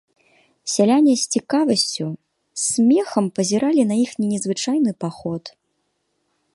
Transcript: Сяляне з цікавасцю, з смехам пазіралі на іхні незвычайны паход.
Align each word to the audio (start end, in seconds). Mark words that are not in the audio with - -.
Сяляне 0.75 1.13
з 1.23 1.27
цікавасцю, 1.35 2.07
з 2.61 2.65
смехам 2.71 3.25
пазіралі 3.39 3.81
на 3.93 4.01
іхні 4.07 4.25
незвычайны 4.35 4.91
паход. 5.05 5.43